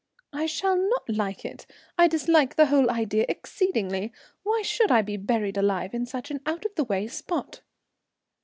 [0.33, 1.67] "I shall not like it.
[1.95, 4.11] I dislike the whole idea exceedingly.
[4.41, 7.61] Why should I be buried alive in such an out of the way spot?"